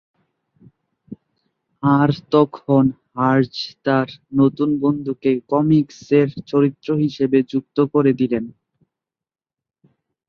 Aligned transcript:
আর 1.83 2.09
তখন 2.31 2.83
হার্জ 3.15 3.53
তার 3.85 4.07
এ 4.13 4.39
নতুন 4.39 4.69
বন্ধুকে 4.83 5.31
কমিকসের 5.51 6.27
চরিত্র 6.51 6.87
হিসেবে 7.03 7.37
যুক্ত 7.51 7.77
করেদিলেন। 7.93 8.45